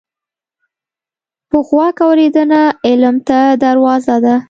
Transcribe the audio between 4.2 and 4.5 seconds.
ده